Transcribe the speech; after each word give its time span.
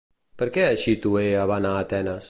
Per 0.41 0.47
què 0.55 0.63
Axiotea 0.69 1.47
va 1.53 1.63
anar 1.63 1.75
a 1.77 1.87
Atenes? 1.89 2.19